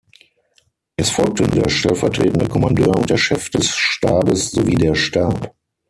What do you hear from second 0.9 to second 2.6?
Es folgten der stellvertretende